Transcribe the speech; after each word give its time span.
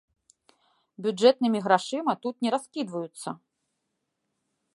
Бюджэтнымі 1.07 1.59
грашыма 1.67 2.13
тут 2.25 2.35
не 2.47 2.57
раскідваюцца. 2.57 3.39